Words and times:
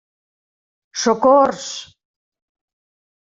Socors! 1.01 1.67